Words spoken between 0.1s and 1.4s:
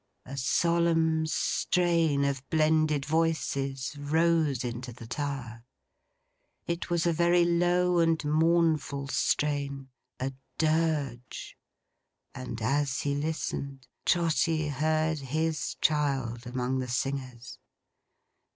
A solemn